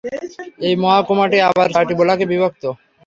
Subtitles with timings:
[0.67, 2.63] এই মহকুমাটি আবার চারটি ব্লকে বিভক্ত।